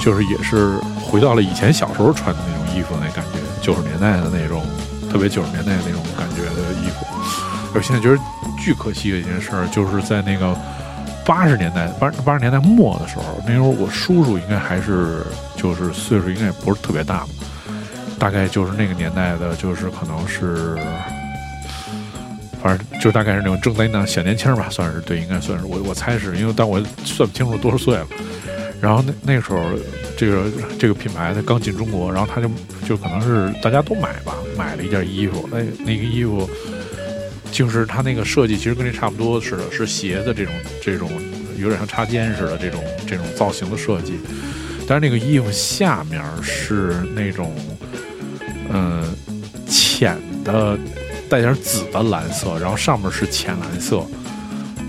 [0.00, 0.80] 就是也是
[1.12, 4.64] 回到了以前小时候穿的那种衣服那感觉，九十年代的那种，
[5.10, 7.04] 特别九十年代那种感觉的衣服。
[7.74, 8.18] 我现在觉得
[8.58, 10.56] 巨可惜的一件事儿，就是在那个
[11.26, 17.28] 八十年代八八十年代末的时候，那时候我叔叔应该还是就是岁数应该也不是特别大嘛，
[18.18, 20.78] 大概就是那个年代的，就是可能是。
[22.62, 28.06] 反正就大概是那种正在那小年轻吧，算是对，应该算是我我猜是因为，但我算不清楚多少岁了。
[28.80, 29.58] 然后那那时候，
[30.22, 30.44] 这个
[30.78, 32.48] 这个品牌它刚进中国，然后他就
[32.86, 36.48] 就可能是大家都买吧，买了一件衣服，哎，那个衣服
[37.50, 41.10] 就是它那个设计其实跟这差不多似的，是鞋子这种这种
[41.58, 44.12] 有点像插肩似的这种这种造型的设计，
[44.86, 47.52] 但是那个衣服下面是那种
[48.70, 49.02] 嗯、
[49.66, 50.78] 浅的。
[51.28, 54.04] 带点紫的蓝色，然后上面是浅蓝色，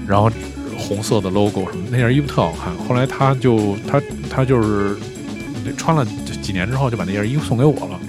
[0.05, 0.29] 然后
[0.77, 2.75] 红色的 logo 什么，那件衣服特好看。
[2.85, 4.93] 后来他就他他就是
[5.71, 6.05] 穿了
[6.41, 7.99] 几年之后，就把那件衣服送给我了。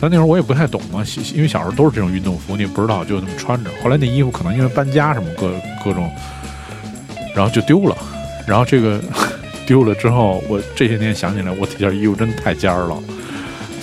[0.00, 3.70] 但那时候我也不太懂嘛，因为小时候都是这种运动服，你也不知道就那么穿着。
[3.82, 6.10] 后来那衣服可能因为搬家什么各各种，
[7.34, 7.96] 然后就丢了。
[8.46, 9.00] 然后这个
[9.66, 12.96] 丢了之后，我这些年想起来，我这件衣服真的太尖儿了，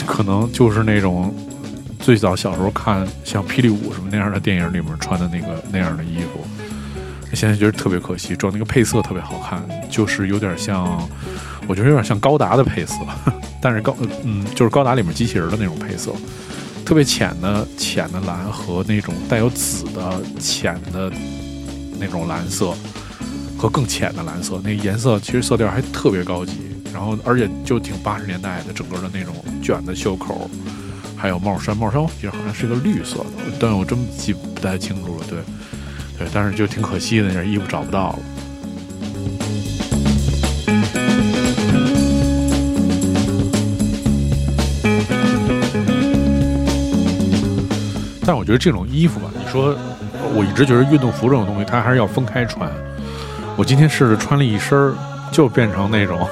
[0.05, 1.34] 可能就是那种。
[2.03, 6.43] 最早小时候看像《霹雳舞》什么那样的电影里面穿的那个那样的衣服，
[7.32, 11.07] 现在觉得特别可惜，主要那个配色特别好看，就是有点像，
[11.72, 12.95] 我觉得有点像高达的配色，
[13.61, 13.95] 但是高
[14.26, 16.11] 嗯就是高达里面机器人的那种配色，
[16.86, 21.09] 特别浅的浅的蓝和那种带有紫的浅的
[21.97, 22.74] 那种蓝色。
[23.57, 26.53] 和更浅的蓝色，那颜色其实色调还特别高级，
[26.91, 30.49] 然后而且就挺八十年代的，整个的那种卷的袖口，
[31.15, 35.26] 还有帽衫，帽衫我记得好像是个绿色的，但我真记不太清楚了。
[35.30, 35.38] 对，
[36.17, 38.19] 对，但是就挺可惜的，那件衣服找不到了。
[48.26, 49.76] 但我觉得这种衣服吧，你说，
[50.34, 52.69] 我一直觉得运动服这种东西，它还是要分开穿。
[53.57, 54.93] 我今天试着穿了一身，
[55.32, 56.28] 就变成那种，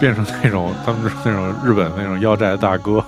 [0.00, 3.04] 变成那种他们那种日本那种腰债的大哥，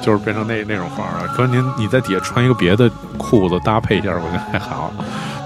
[0.00, 1.28] 就是变成那那种范儿了。
[1.34, 4.92] 可能您你在底下穿一个别的裤子搭配一下，我觉得还好。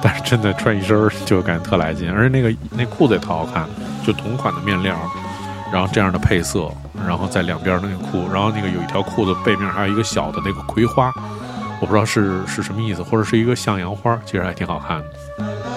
[0.03, 3.67] 但是真的穿一身就感觉特来劲，而且那个那裤子也特好看，
[4.07, 4.97] 就同款的面料，
[5.73, 6.71] 然后这样的配色，
[7.07, 11.13] 然后在两边的那个裤，然后那个有一条裤子背面还有一个小的那个葵花，
[11.81, 15.70] 我不知道是是什么意思，或者是一个向阳花，其实还挺好看的。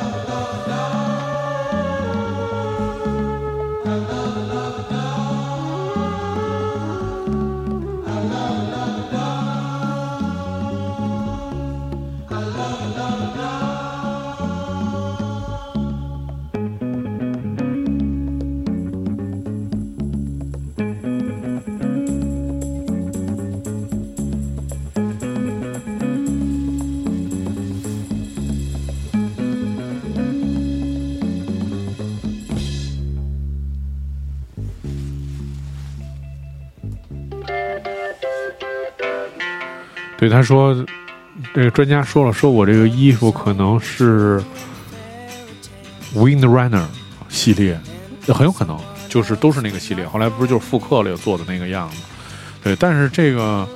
[40.44, 40.86] 说，
[41.54, 44.44] 这个专家说了，说我这个衣服可能是
[46.16, 46.86] Wind Runner
[47.30, 47.80] 系列，
[48.28, 48.80] 很有可能
[49.10, 50.08] 就是都是那个系列。
[50.08, 51.98] 后来不是就是复刻了做的那个样子，
[52.64, 52.76] 对。
[52.76, 53.68] 但是这个，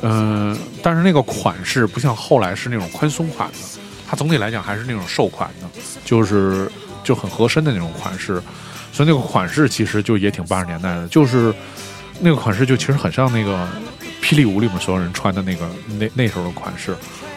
[0.00, 3.58] 呃，但是那个款式不像后来是那种宽松款的，
[4.06, 5.68] 它总体来讲还是那种瘦款的，
[6.04, 6.70] 就是
[7.02, 8.42] 就很合身的那种款式。
[8.92, 11.54] 所以那个款式其实就也挺八十年代的，就是
[12.20, 13.68] 那个款式就其实很像那个。
[14.30, 15.68] 霹雳舞里面所有人穿的那个
[15.98, 16.94] 那那时候的款式，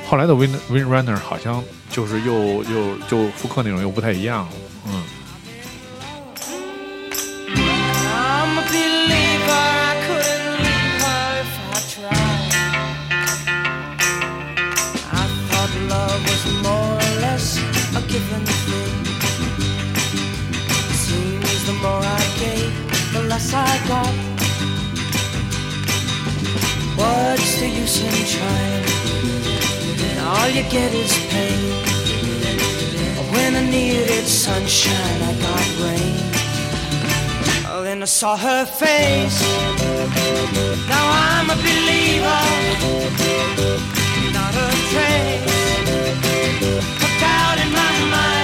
[0.07, 4.47] 后来的 Win Win Runner 好像就是又又就复刻那种又不太一样，
[4.87, 5.02] 嗯。
[27.83, 28.83] Use in trying?
[30.25, 31.63] All you get is pain.
[33.33, 36.17] When I needed sunshine, I got rain.
[37.69, 39.39] Oh, then I saw her face.
[40.91, 42.43] Now I'm a believer,
[44.37, 45.51] not a trace.
[47.05, 48.42] A doubt in my mind.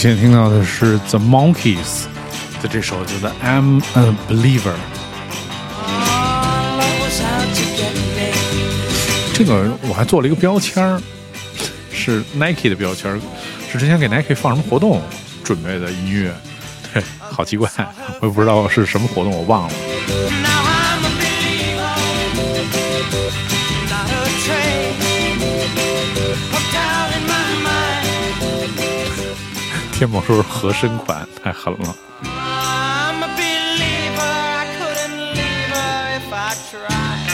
[0.00, 2.04] 现在听到的是 The Monkeys
[2.62, 4.72] 的这首叫做《I'm a Believer》，
[9.34, 10.98] 这个我还做了一个标签，
[11.92, 13.20] 是 Nike 的标签，
[13.70, 15.02] 是之前给 Nike 放什么活动
[15.44, 16.34] 准备的音乐，
[16.94, 17.68] 对，好奇怪，
[18.22, 19.74] 我也不知道是什么活动，我忘了。
[30.00, 31.94] 天某说是合身款，太狠了。
[32.24, 37.28] I'm a believer, I couldn't leave her if I tried.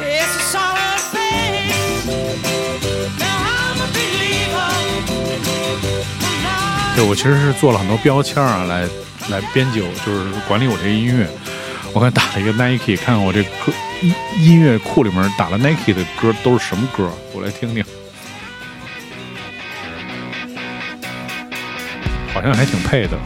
[0.00, 2.06] Yes, I saw her face.
[3.18, 4.70] Now I'm a believer.
[6.94, 8.86] 对我其实是做了很多标签啊，来
[9.28, 11.28] 来编辑我，就是管理我这个音乐。
[11.92, 17.84] 我看打了一个 Nike，看看我这歌音音乐库里面打了 Nike 的歌都是什么歌，我来听听。
[22.42, 23.18] 像还挺配的。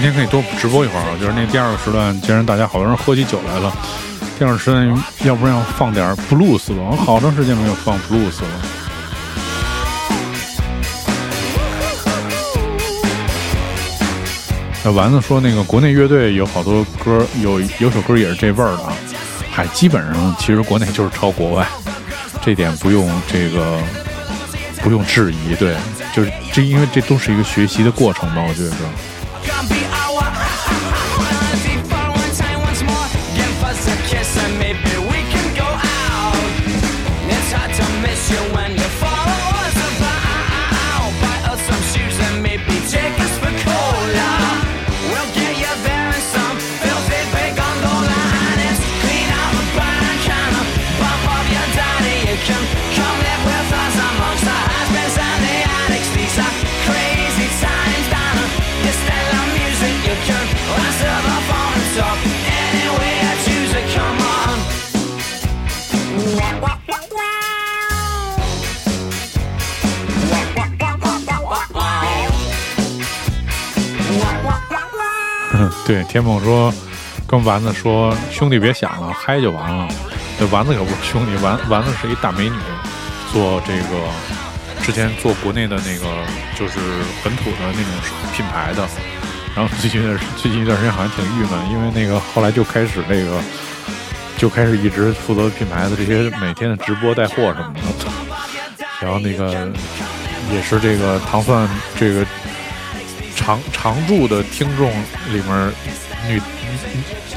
[0.00, 3.76] 今天可以多直播一会儿啊，就是那第二个时段，既然大家好多人喝起酒来了，
[4.38, 4.86] 第二个时段
[5.24, 8.48] 要不然要放点 blues 吧，我好长时间没有放 blues 了。
[14.84, 18.92] 那丸子说，那个国内乐队有好多歌，有有首歌也是这味儿的啊。
[19.50, 21.66] 嗨，基本上其实国内就是抄国外，
[22.40, 23.80] 这点不用这个
[24.80, 25.56] 不用质疑。
[25.56, 25.74] 对，
[26.14, 28.76] 就是这，因为这都是一个学习的过程吧，我觉得。
[75.86, 76.72] 对，天梦说
[77.26, 79.88] 跟丸子说，兄弟别想了，嗨就完了。
[80.38, 82.56] 这丸子可不是兄弟，丸丸子是一大美女，
[83.32, 86.06] 做这个之前做国内的那个
[86.56, 86.78] 就是
[87.24, 87.84] 本土的那种
[88.32, 88.88] 品牌的，
[89.56, 93.40] 然后最近的最近一段时间好像挺郁闷，因为那个后来就开始这个
[94.36, 99.68] 就开始一直负责品牌的这些每天的直播带货什么的， 然后那个
[100.52, 102.24] 也是这个糖蒜这个
[103.48, 104.90] 常常驻的听众
[105.32, 105.72] 里面，
[106.28, 106.42] 女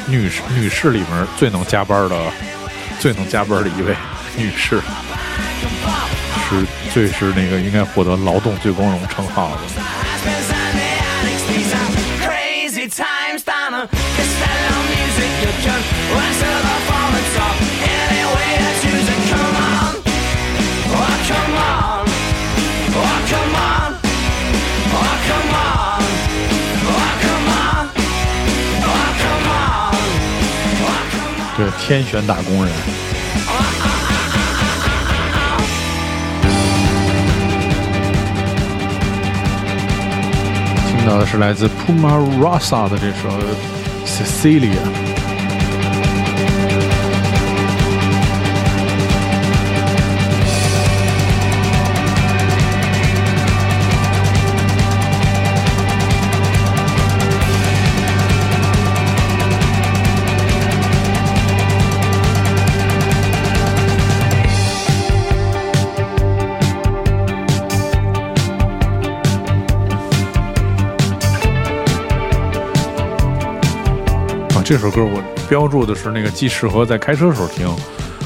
[0.09, 2.33] 女女士女士里面最能加班的，
[2.99, 3.95] 最能加班的一位
[4.35, 4.81] 女士，
[6.49, 9.61] 是最是那个应该获得劳动最光荣称号的。
[31.79, 32.73] 天选打工人。
[40.87, 43.29] 听到的是来自 Puma Rosa 的这首
[44.05, 45.10] Cecilia。
[74.63, 77.67] 这首歌我标注的是那个既适合在开车时候听，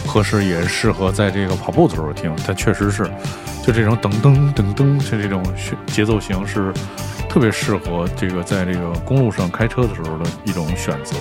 [0.05, 2.33] 合适也适合在这个跑步的时候听。
[2.45, 3.09] 它确实是，
[3.65, 5.43] 就这种噔噔噔噔，就这种
[5.87, 6.73] 节奏型是
[7.29, 11.15] 特别适合这个在这个公路上开车的时候的一种选择。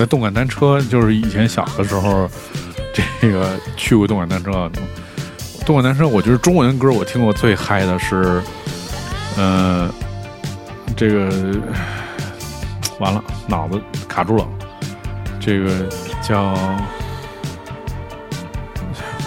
[0.00, 2.26] 在动感单车，就是以前小的时候，
[3.20, 4.70] 这个去过动感单车。
[5.66, 8.42] 动感单车，我觉得中文歌我听过最嗨的是，
[9.36, 9.92] 呃，
[10.96, 11.30] 这个
[12.98, 13.78] 完了，脑子
[14.08, 14.48] 卡住了。
[15.38, 15.86] 这个
[16.22, 16.54] 叫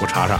[0.01, 0.39] 我查查。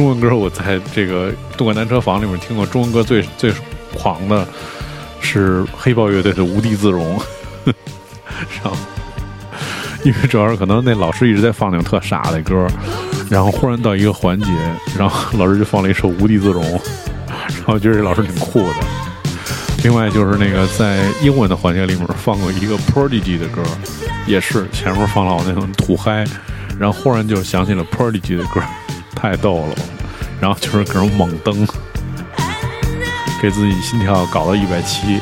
[0.00, 3.52] 中文歌，我在这个动感单车房里面听过中文歌最最
[3.92, 4.48] 狂的
[5.20, 7.18] 是黑豹乐队的《无地自容》。
[8.62, 8.74] 然后
[10.02, 12.66] 因为主要是可能那老师一直在放那种特傻的歌，
[13.28, 14.46] 然后忽然到一个环节，
[14.98, 16.64] 然后老师就放了一首《无地自容》，
[17.58, 18.76] 然后觉得这老师挺酷的。
[19.84, 23.60] 另外就是那个在英文的环节里面放过一个 Prodigy 的歌，
[24.26, 26.24] 也是前面放了我那种土嗨，
[26.78, 28.62] 然后忽然就想起了 Prodigy 的歌，
[29.14, 29.74] 太逗了。
[30.40, 31.66] 然后就是各种猛蹬，
[33.42, 35.20] 给自己心跳搞到一百七。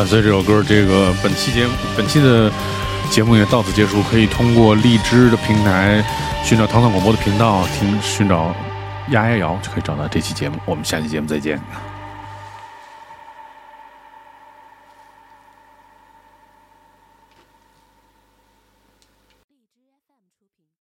[0.00, 2.50] 伴随这首歌，这个本期节目本期的
[3.10, 4.02] 节目也到此结束。
[4.04, 6.02] 可以通过荔枝的平台
[6.42, 8.54] 寻找糖糖广播的频道，听寻找
[9.10, 10.56] 丫丫瑶就可以找到这期节目。
[10.64, 11.60] 我们下期节目再见。